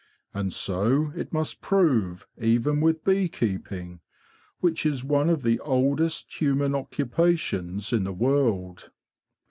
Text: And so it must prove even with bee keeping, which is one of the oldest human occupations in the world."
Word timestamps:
And 0.33 0.51
so 0.51 1.11
it 1.15 1.31
must 1.31 1.61
prove 1.61 2.25
even 2.35 2.81
with 2.81 3.03
bee 3.03 3.29
keeping, 3.29 3.99
which 4.59 4.83
is 4.83 5.03
one 5.03 5.29
of 5.29 5.43
the 5.43 5.59
oldest 5.59 6.41
human 6.41 6.73
occupations 6.73 7.93
in 7.93 8.03
the 8.03 8.11
world." 8.11 8.89